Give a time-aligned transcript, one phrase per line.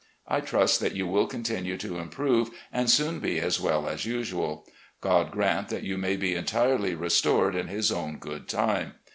[0.27, 4.65] I trust that you will continue to improve and soon be as well as usual.
[4.99, 8.95] God grant that you may be entirely restored in His own good time.